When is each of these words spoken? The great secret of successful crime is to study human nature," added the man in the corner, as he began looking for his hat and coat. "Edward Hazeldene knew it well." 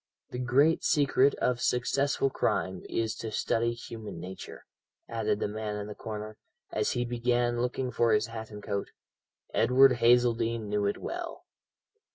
The 0.31 0.39
great 0.39 0.83
secret 0.83 1.35
of 1.35 1.61
successful 1.61 2.31
crime 2.31 2.81
is 2.89 3.13
to 3.17 3.29
study 3.31 3.73
human 3.75 4.19
nature," 4.19 4.65
added 5.07 5.39
the 5.39 5.47
man 5.47 5.75
in 5.75 5.85
the 5.85 5.93
corner, 5.93 6.37
as 6.71 6.93
he 6.93 7.05
began 7.05 7.61
looking 7.61 7.91
for 7.91 8.11
his 8.11 8.25
hat 8.25 8.49
and 8.49 8.63
coat. 8.63 8.89
"Edward 9.53 9.97
Hazeldene 9.97 10.67
knew 10.67 10.87
it 10.87 10.97
well." 10.97 11.45